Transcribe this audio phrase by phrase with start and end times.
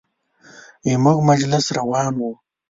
[0.89, 2.23] زموږ مجلس روان و.